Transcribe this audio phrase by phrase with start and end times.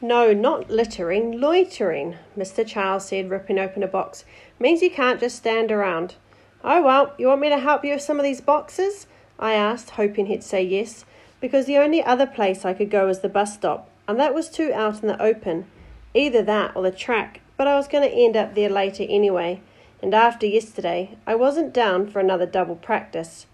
[0.00, 2.64] No, not littering, loitering, Mr.
[2.64, 4.24] Charles said, ripping open a box.
[4.60, 6.14] Means you can't just stand around.
[6.62, 9.08] Oh, well, you want me to help you with some of these boxes?
[9.40, 11.04] I asked, hoping he'd say yes,
[11.40, 14.48] because the only other place I could go was the bus stop, and that was
[14.48, 15.66] too out in the open.
[16.14, 19.60] Either that or the track, but I was going to end up there later anyway,
[20.00, 23.46] and after yesterday, I wasn't down for another double practice.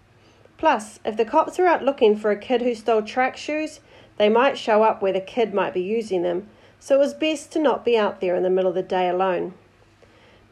[0.59, 3.79] Plus, if the cops are out looking for a kid who stole track shoes,
[4.17, 6.47] they might show up where the kid might be using them,
[6.79, 9.09] so it was best to not be out there in the middle of the day
[9.09, 9.53] alone.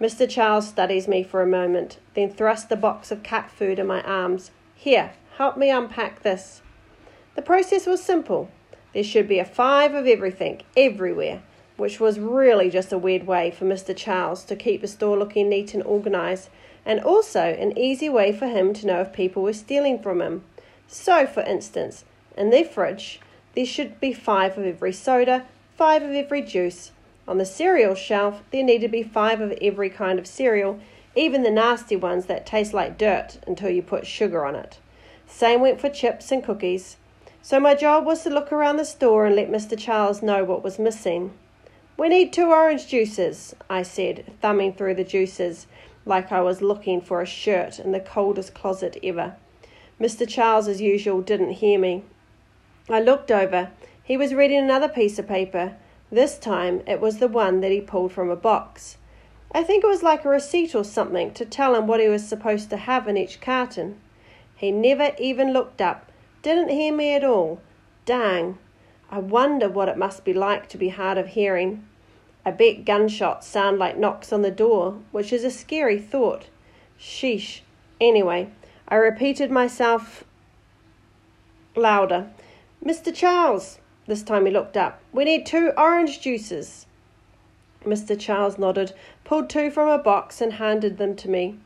[0.01, 0.29] Mr.
[0.29, 4.01] Charles studies me for a moment, then thrusts the box of cat food in my
[4.01, 4.51] arms.
[4.75, 6.61] Here, help me unpack this.
[7.35, 8.49] The process was simple.
[8.93, 11.41] There should be a five of everything, everywhere,
[11.77, 13.95] which was really just a weird way for Mr.
[13.95, 16.49] Charles to keep the store looking neat and organised,
[16.85, 20.43] and also an easy way for him to know if people were stealing from him.
[20.87, 22.03] So, for instance,
[22.37, 23.19] in their fridge,
[23.55, 25.45] there should be five of every soda,
[25.77, 26.91] five of every juice.
[27.27, 30.79] On the cereal shelf, there need to be five of every kind of cereal,
[31.15, 34.79] even the nasty ones that taste like dirt until you put sugar on it.
[35.27, 36.97] Same went for chips and cookies.
[37.41, 39.77] So my job was to look around the store and let Mr.
[39.77, 41.33] Charles know what was missing.
[41.97, 45.67] We need two orange juices, I said, thumbing through the juices
[46.05, 49.35] like I was looking for a shirt in the coldest closet ever.
[49.99, 50.27] Mr.
[50.27, 52.03] Charles, as usual, didn't hear me.
[52.89, 53.71] I looked over.
[54.03, 55.75] He was reading another piece of paper.
[56.11, 58.97] This time it was the one that he pulled from a box.
[59.51, 62.27] I think it was like a receipt or something to tell him what he was
[62.27, 63.99] supposed to have in each carton.
[64.55, 66.11] He never even looked up,
[66.41, 67.61] didn't hear me at all.
[68.05, 68.57] Dang!
[69.09, 71.87] I wonder what it must be like to be hard of hearing.
[72.45, 76.47] I bet gunshots sound like knocks on the door, which is a scary thought.
[76.99, 77.61] Sheesh.
[78.01, 78.49] Anyway,
[78.87, 80.25] I repeated myself
[81.75, 82.27] louder.
[82.85, 83.15] Mr.
[83.15, 86.85] Charles, this time he looked up, we need two orange juices.
[87.85, 88.19] Mr.
[88.19, 88.91] Charles nodded,
[89.23, 91.57] pulled two from a box, and handed them to me.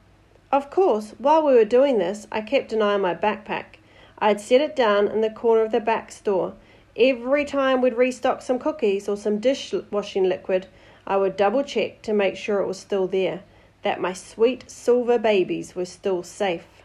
[0.52, 3.80] Of course, while we were doing this, I kept an eye on my backpack.
[4.20, 6.54] I had set it down in the corner of the back store.
[6.96, 10.68] Every time we'd restock some cookies or some dishwashing liquid,
[11.08, 13.42] I would double check to make sure it was still there,
[13.82, 16.77] that my sweet silver babies were still safe.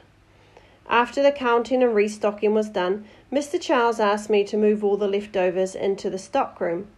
[0.93, 3.59] After the counting and restocking was done, Mr.
[3.59, 6.89] Charles asked me to move all the leftovers into the stockroom.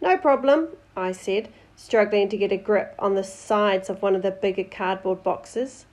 [0.00, 4.22] No problem, I said, struggling to get a grip on the sides of one of
[4.22, 5.84] the bigger cardboard boxes.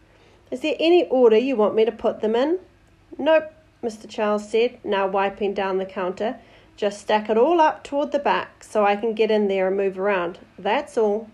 [0.49, 2.59] Is there any order you want me to put them in?
[3.17, 3.51] Nope,
[3.83, 4.07] Mr.
[4.07, 6.37] Charles said, now wiping down the counter.
[6.77, 9.75] Just stack it all up toward the back so I can get in there and
[9.75, 10.39] move around.
[10.57, 11.29] That's all.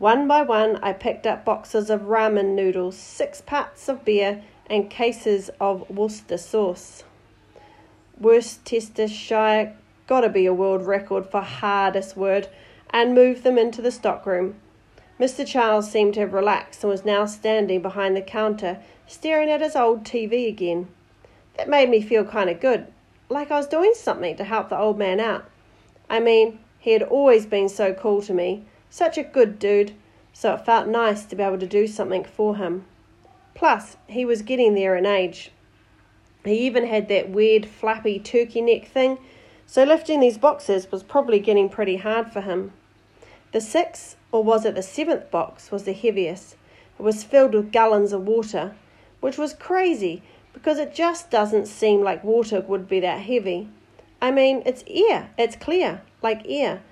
[0.00, 4.88] One by one, I picked up boxes of ramen noodles, six pats of beer, and
[4.88, 7.02] cases of Worcester sauce.
[8.18, 9.76] Worcestershire,
[10.06, 12.48] gotta be a world record for hardest word,
[12.90, 14.54] and moved them into the stockroom.
[15.18, 15.46] Mr.
[15.46, 19.76] Charles seemed to have relaxed and was now standing behind the counter, staring at his
[19.76, 20.88] old TV again.
[21.56, 22.86] That made me feel kind of good,
[23.28, 25.44] like I was doing something to help the old man out.
[26.08, 29.92] I mean, he had always been so cool to me, such a good dude,
[30.32, 32.86] so it felt nice to be able to do something for him.
[33.54, 35.50] Plus, he was getting there in age.
[36.44, 39.18] He even had that weird flappy turkey neck thing,
[39.66, 42.72] so lifting these boxes was probably getting pretty hard for him.
[43.52, 46.56] The sixth, or was it the seventh box, was the heaviest.
[46.98, 48.74] It was filled with gallons of water,
[49.20, 50.22] which was crazy
[50.52, 53.68] because it just doesn't seem like water would be that heavy.
[54.20, 56.82] I mean, it's air, it's clear, like air,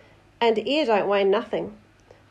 [0.41, 1.77] and air don't weigh nothing.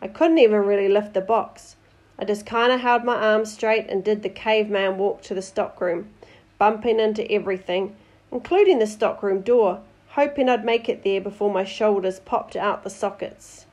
[0.01, 1.75] I couldn't even really lift the box.
[2.19, 5.41] I just kind of held my arms straight and did the caveman walk to the
[5.41, 6.09] stockroom
[6.57, 7.95] bumping into everything,
[8.31, 12.89] including the stockroom door, hoping I'd make it there before my shoulders popped out the
[12.89, 13.65] sockets.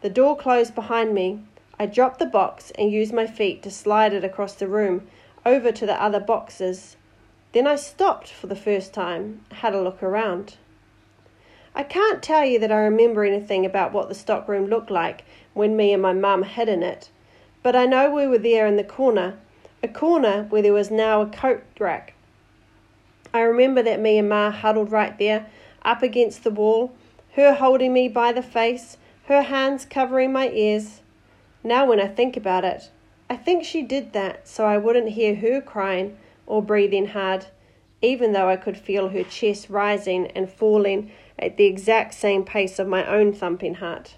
[0.00, 1.40] The door closed behind me.
[1.78, 5.06] I dropped the box and used my feet to slide it across the room
[5.46, 6.96] over to the other boxes.
[7.52, 10.56] Then I stopped for the first time, had a look around.
[11.74, 15.24] I can't tell you that I remember anything about what the stockroom looked like
[15.54, 17.10] when me and my mum hid in it,
[17.62, 19.38] but I know we were there in the corner
[19.82, 22.14] a corner where there was now a coat rack.
[23.32, 25.46] I remember that me and Ma huddled right there,
[25.82, 26.92] up against the wall,
[27.34, 28.96] her holding me by the face,
[29.26, 31.02] her hands covering my ears.
[31.62, 32.90] Now, when I think about it,
[33.30, 36.16] I think she did that so I wouldn't hear her crying
[36.46, 37.46] or breathing hard,
[38.00, 42.78] even though I could feel her chest rising and falling at the exact same pace
[42.78, 44.16] of my own thumping heart.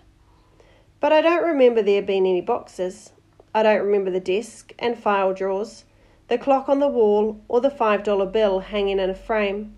[1.01, 3.13] But I don't remember there being any boxes.
[3.55, 5.85] I don't remember the desk and file drawers,
[6.29, 9.77] the clock on the wall, or the $5 bill hanging in a frame.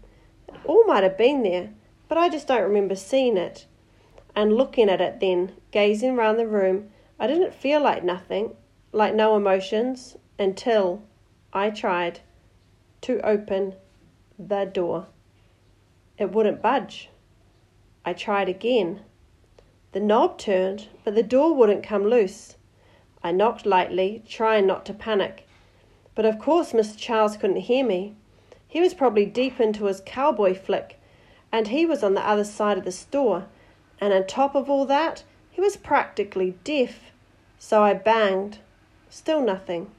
[0.49, 1.71] It all might have been there,
[2.09, 3.67] but I just don't remember seeing it.
[4.35, 8.57] and looking at it then, gazing round the room, I didn't feel like nothing,
[8.93, 11.03] like no emotions, until
[11.53, 12.21] I tried
[13.03, 13.75] to open
[14.39, 15.07] the door.
[16.19, 17.11] It wouldn't budge.
[18.05, 19.01] I tried again.
[19.93, 22.57] The knob turned, but the door wouldn't come loose.
[23.25, 25.47] I knocked lightly, trying not to panic.
[26.15, 26.97] But of course, Mr.
[26.99, 28.15] Charles couldn't hear me.
[28.67, 30.99] He was probably deep into his cowboy flick,
[31.51, 33.47] and he was on the other side of the store.
[34.01, 37.13] And on top of all that, he was practically deaf.
[37.59, 38.59] So I banged.
[39.09, 39.91] Still nothing.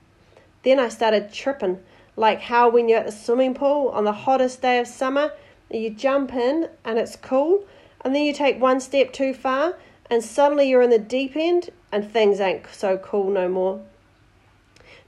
[0.63, 1.79] Then I started tripping,
[2.15, 5.33] like how when you're at the swimming pool on the hottest day of summer,
[5.69, 7.65] you jump in and it's cool,
[8.01, 9.75] and then you take one step too far,
[10.09, 13.81] and suddenly you're in the deep end, and things ain't so cool no more.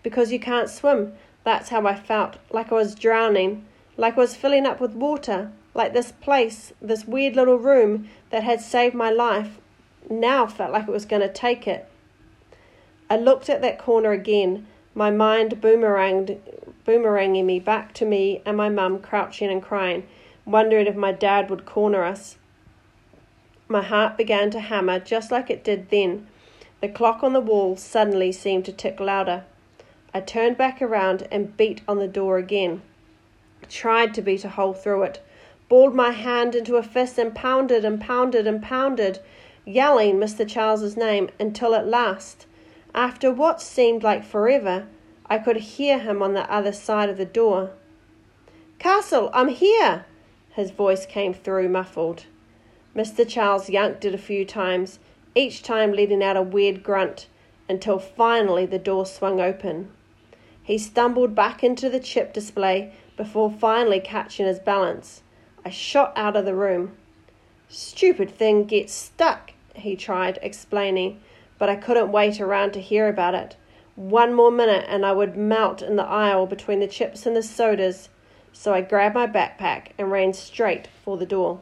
[0.03, 1.13] Because you can't swim.
[1.43, 3.65] That's how I felt, like I was drowning,
[3.97, 8.43] like I was filling up with water, like this place, this weird little room that
[8.43, 9.59] had saved my life,
[10.09, 11.87] now felt like it was going to take it.
[13.09, 14.65] I looked at that corner again,
[14.95, 16.39] my mind boomeranged,
[16.87, 20.07] boomeranging me back to me and my mum crouching and crying,
[20.45, 22.37] wondering if my dad would corner us.
[23.67, 26.27] My heart began to hammer just like it did then.
[26.81, 29.43] The clock on the wall suddenly seemed to tick louder.
[30.13, 32.83] I turned back around and beat on the door again.
[33.67, 35.21] Tried to beat a hole through it,
[35.67, 39.19] balled my hand into a fist and pounded and pounded and pounded,
[39.65, 40.47] yelling Mr.
[40.47, 42.45] Charles's name until at last,
[42.93, 44.85] after what seemed like forever,
[45.25, 47.71] I could hear him on the other side of the door.
[48.77, 50.05] Castle, I'm here!
[50.51, 52.25] His voice came through muffled.
[52.95, 53.27] Mr.
[53.27, 54.99] Charles yanked it a few times,
[55.35, 57.27] each time letting out a weird grunt,
[57.67, 59.91] until finally the door swung open.
[60.63, 65.23] He stumbled back into the chip display before finally catching his balance.
[65.65, 66.95] I shot out of the room.
[67.67, 71.19] Stupid thing gets stuck, he tried, explaining,
[71.59, 73.57] but I couldn't wait around to hear about it.
[73.95, 77.43] One more minute and I would melt in the aisle between the chips and the
[77.43, 78.07] sodas,
[78.53, 81.59] so I grabbed my backpack and ran straight for the door.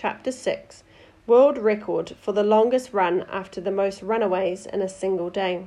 [0.00, 0.84] Chapter 6
[1.26, 5.66] World Record for the longest run after the most runaways in a single day.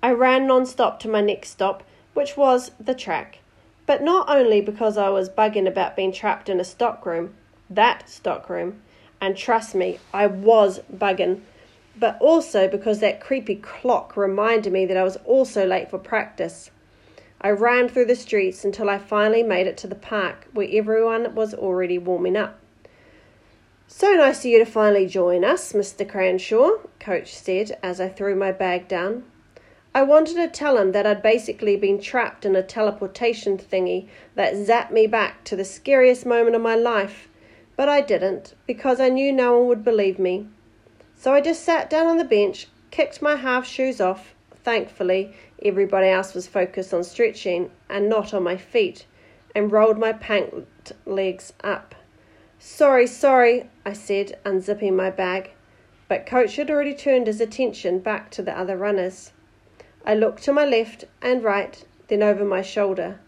[0.00, 1.82] I ran non stop to my next stop,
[2.14, 3.40] which was the track
[3.84, 7.34] but not only because I was bugging about being trapped in a stockroom,
[7.68, 8.80] that stockroom,
[9.20, 11.40] and trust me, I was bugging,
[11.98, 16.70] but also because that creepy clock reminded me that I was also late for practice.
[17.40, 21.34] I ran through the streets until I finally made it to the park where everyone
[21.34, 22.57] was already warming up.
[23.90, 26.06] So nice of you to finally join us, Mr.
[26.06, 29.24] Cranshaw, Coach said as I threw my bag down.
[29.94, 34.52] I wanted to tell him that I'd basically been trapped in a teleportation thingy that
[34.52, 37.28] zapped me back to the scariest moment of my life,
[37.76, 40.48] but I didn't because I knew no one would believe me.
[41.16, 44.34] So I just sat down on the bench, kicked my half shoes off.
[44.64, 45.32] Thankfully,
[45.64, 49.06] everybody else was focused on stretching and not on my feet,
[49.54, 51.94] and rolled my pant legs up.
[52.60, 55.50] Sorry, sorry, I said, unzipping my bag.
[56.08, 59.32] But Coach had already turned his attention back to the other runners.
[60.04, 63.20] I looked to my left and right, then over my shoulder,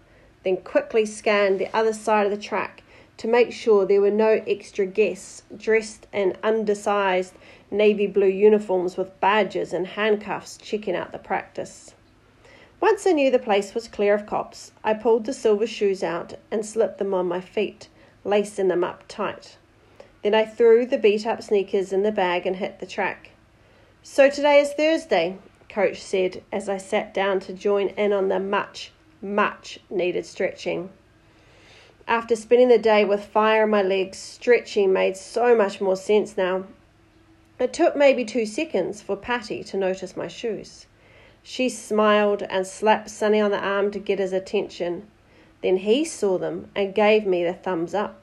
[0.43, 2.83] then quickly scanned the other side of the track
[3.19, 7.35] to make sure there were no extra guests dressed in undersized
[7.71, 11.95] navy blue uniforms with badges and handcuffs checking out the practice.
[12.81, 16.35] Once I knew the place was clear of cops, I pulled the silver shoes out
[16.51, 17.89] and slipped them on my feet,
[18.25, 19.57] lacing them up tight.
[20.23, 23.31] Then I threw the beat up sneakers in the bag and hit the track.
[24.03, 28.41] So today is Thursday, coach said as I sat down to join in on the
[28.41, 30.91] much, much needed stretching.
[32.09, 36.37] After spending the day with fire in my legs, stretching made so much more sense
[36.37, 36.65] now.
[37.59, 40.87] It took maybe two seconds for Patty to notice my shoes.
[41.43, 45.07] She smiled and slapped Sunny on the arm to get his attention.
[45.63, 48.21] Then he saw them and gave me the thumbs up.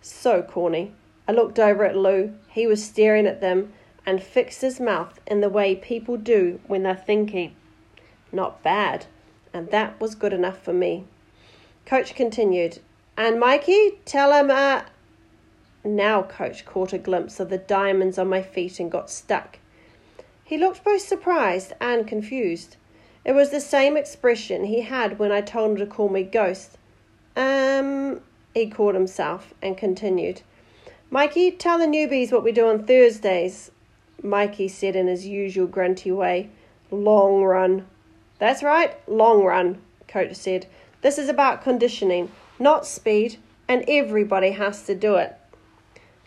[0.00, 0.92] So corny.
[1.28, 2.34] I looked over at Lu.
[2.48, 3.72] He was staring at them
[4.04, 7.54] and fixed his mouth in the way people do when they're thinking.
[8.32, 9.06] Not bad,
[9.52, 11.04] and that was good enough for me.
[11.86, 12.78] Coach continued,
[13.16, 14.82] and Mikey, tell him, uh.
[15.84, 19.58] Now, Coach caught a glimpse of the diamonds on my feet and got stuck.
[20.44, 22.76] He looked both surprised and confused.
[23.24, 26.76] It was the same expression he had when I told him to call me Ghost.
[27.36, 28.20] Um,
[28.52, 30.42] he caught himself and continued.
[31.10, 33.70] Mikey, tell the newbies what we do on Thursdays.
[34.22, 36.50] Mikey said in his usual grunty way.
[36.90, 37.86] Long run.
[38.38, 40.66] That's right, long run, Coach said.
[41.00, 43.36] This is about conditioning, not speed,
[43.68, 45.36] and everybody has to do it.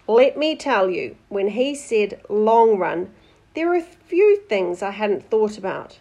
[0.07, 3.11] Let me tell you, when he said long run,
[3.53, 5.99] there were a few things I hadn't thought about.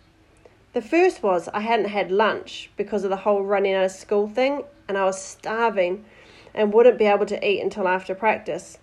[0.74, 4.26] The first was I hadn't had lunch because of the whole running out of school
[4.26, 6.04] thing, and I was starving
[6.52, 8.78] and wouldn't be able to eat until after practice.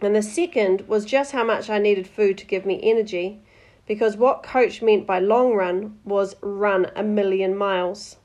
[0.00, 3.38] And the second was just how much I needed food to give me energy,
[3.86, 8.16] because what coach meant by long run was run a million miles.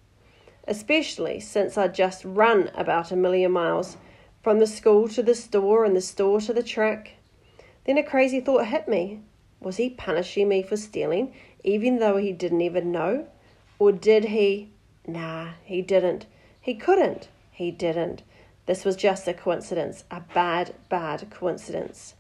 [0.65, 3.98] Especially since I'd just run about a million miles
[4.41, 7.15] from the school to the store and the store to the track.
[7.86, 9.19] Then a crazy thought hit me.
[9.59, 13.27] Was he punishing me for stealing, even though he didn't even know?
[13.77, 14.71] Or did he?
[15.05, 16.25] Nah, he didn't.
[16.59, 17.29] He couldn't.
[17.51, 18.23] He didn't.
[18.65, 22.15] This was just a coincidence, a bad, bad coincidence.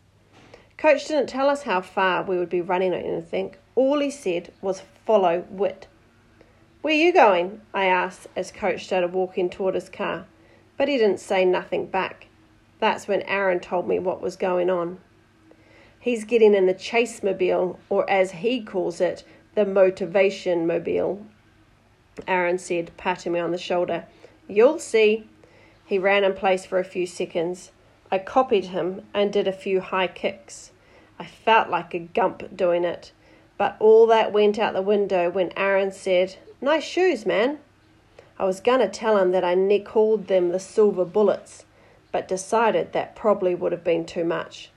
[0.77, 3.55] Coach didn't tell us how far we would be running or anything.
[3.75, 5.87] All he said was follow Whit.
[6.81, 7.61] Where you going?
[7.73, 10.25] I asked as Coach started walking toward his car
[10.79, 12.27] but he didn't say nothing back.
[12.79, 14.99] That's when Aaron told me what was going on.
[15.99, 19.25] He's getting in the chase mobile, or as he calls it,
[19.55, 21.25] the motivation mobile.
[22.27, 24.05] Aaron said, patting me on the shoulder.
[24.47, 25.27] You'll see.
[25.85, 27.71] He ran in place for a few seconds.
[28.11, 30.71] I copied him and did a few high kicks.
[31.19, 33.11] I felt like a gump doing it,
[33.57, 37.59] but all that went out the window when Aaron said, Nice shoes, man.
[38.37, 41.65] I was going to tell him that I called them the silver bullets,
[42.13, 44.71] but decided that probably would have been too much.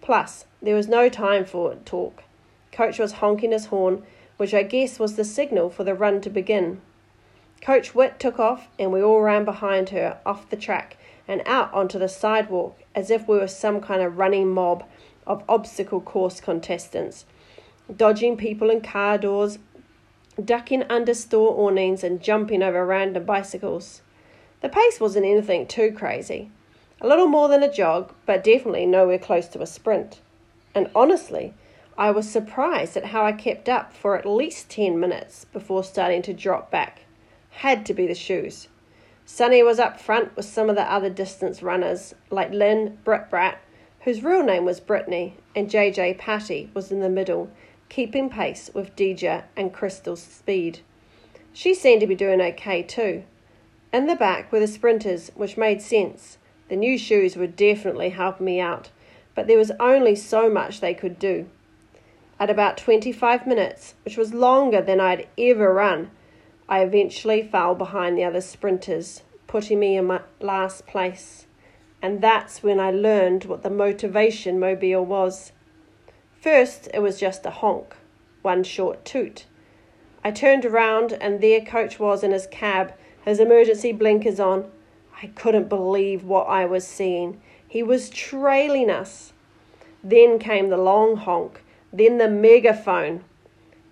[0.00, 2.22] Plus, there was no time for talk.
[2.72, 4.02] Coach was honking his horn,
[4.36, 6.80] which I guess was the signal for the run to begin.
[7.60, 11.72] Coach Whit took off, and we all ran behind her, off the track, and out
[11.74, 14.84] onto the sidewalk as if we were some kind of running mob
[15.26, 17.26] of obstacle course contestants,
[17.94, 19.58] dodging people and car doors,
[20.42, 24.02] ducking under store awnings and jumping over random bicycles.
[24.60, 26.50] The pace wasn't anything too crazy.
[27.00, 30.20] A little more than a jog, but definitely nowhere close to a sprint.
[30.74, 31.54] And honestly,
[31.96, 36.22] I was surprised at how I kept up for at least 10 minutes before starting
[36.22, 37.02] to drop back.
[37.50, 38.68] Had to be the shoes.
[39.24, 43.60] Sunny was up front with some of the other distance runners, like Lynn Brit Brat,
[44.00, 47.50] whose real name was Brittany, and JJ Patty was in the middle,
[47.88, 50.80] keeping pace with Deja and Crystal's speed.
[51.52, 53.22] She seemed to be doing okay too.
[53.92, 56.38] In the back were the sprinters, which made sense.
[56.68, 58.90] The new shoes would definitely help me out,
[59.34, 61.48] but there was only so much they could do.
[62.40, 66.10] At about 25 minutes, which was longer than I'd ever run,
[66.68, 71.46] I eventually fell behind the other sprinters, putting me in last place.
[72.02, 75.52] And that's when I learned what the motivation mobile was.
[76.40, 77.96] First, it was just a honk,
[78.42, 79.46] one short toot.
[80.22, 82.92] I turned around, and there Coach was in his cab,
[83.24, 84.70] his emergency blinkers on.
[85.22, 87.40] I couldn't believe what I was seeing.
[87.66, 89.32] He was trailing us.
[90.02, 93.24] Then came the long honk, then the megaphone.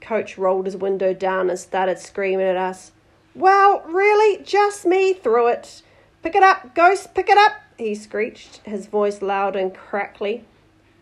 [0.01, 2.93] Coach rolled his window down and started screaming at us.
[3.35, 5.83] Well, really, just me through it.
[6.23, 10.45] Pick it up, Ghost, pick it up, he screeched, his voice loud and crackly.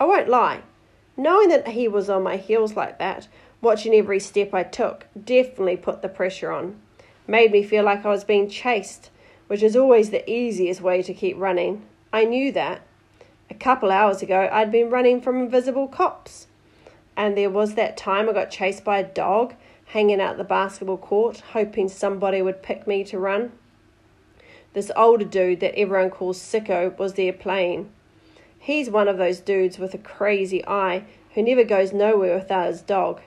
[0.00, 0.62] I won't lie,
[1.16, 3.28] Knowing that he was on my heels like that,
[3.60, 6.80] watching every step I took, definitely put the pressure on.
[7.26, 9.10] Made me feel like I was being chased,
[9.46, 11.82] which is always the easiest way to keep running.
[12.12, 12.82] I knew that.
[13.50, 16.46] A couple hours ago, I'd been running from invisible cops.
[17.16, 19.54] And there was that time I got chased by a dog
[19.86, 23.52] hanging out the basketball court, hoping somebody would pick me to run.
[24.72, 27.90] This older dude that everyone calls Sicko was there playing.
[28.58, 32.82] He's one of those dudes with a crazy eye who never goes nowhere without his
[32.82, 33.20] dog.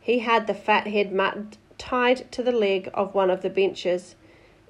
[0.00, 4.16] He had the fat head mutt tied to the leg of one of the benches,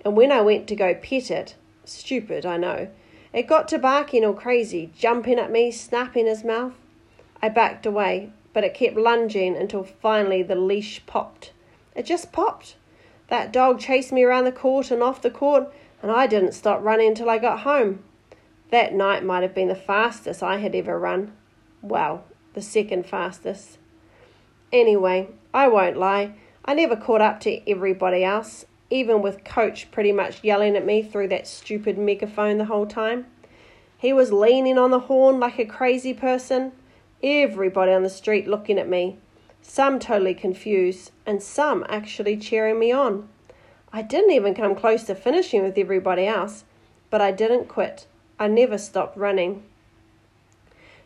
[0.05, 1.55] and when I went to go pet it,
[1.85, 2.89] stupid, I know,
[3.33, 6.75] it got to barking all crazy, jumping at me, snapping his mouth.
[7.41, 11.53] I backed away, but it kept lunging until finally the leash popped.
[11.95, 12.77] It just popped.
[13.29, 16.83] That dog chased me around the court and off the court, and I didn't stop
[16.83, 18.05] running until I got home.
[18.71, 21.33] That night might have been the fastest I had ever run.
[21.81, 23.79] Well, the second fastest.
[24.73, 30.13] Anyway, I won't lie, I never caught up to everybody else, even with Coach pretty
[30.13, 33.27] much yelling at me through that stupid megaphone the whole time.
[33.97, 36.73] He was leaning on the horn like a crazy person,
[37.23, 39.17] everybody on the street looking at me,
[39.63, 43.29] some totally confused, and some actually cheering me on.
[43.93, 46.65] I didn't even come close to finishing with everybody else,
[47.09, 48.07] but I didn't quit.
[48.39, 49.63] I never stopped running.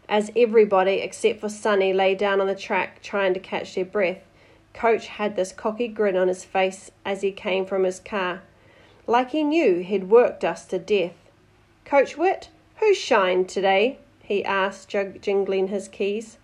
[0.08, 4.22] As everybody except for Sunny lay down on the track trying to catch their breath,
[4.76, 8.42] Coach had this cocky grin on his face as he came from his car,
[9.06, 11.14] like he knew he'd worked us to death.
[11.86, 13.98] Coach Whit, who shined today?
[14.22, 16.36] he asked, jingling his keys.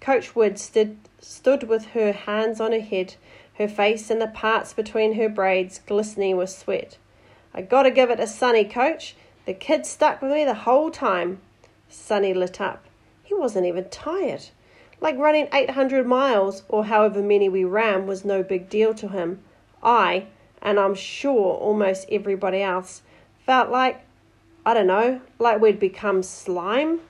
[0.00, 3.16] Coach Wood stood, stood with her hands on her head,
[3.58, 6.96] her face and the parts between her braids glistening with sweat.
[7.52, 9.16] I gotta give it to Sunny, coach.
[9.44, 11.40] The kid stuck with me the whole time.
[11.90, 12.84] Sunny lit up.
[13.22, 14.46] He wasn't even tired.
[15.04, 19.40] Like running 800 miles or however many we ran was no big deal to him.
[19.82, 20.28] I,
[20.62, 23.02] and I'm sure almost everybody else,
[23.44, 24.00] felt like,
[24.64, 27.00] I don't know, like we'd become slime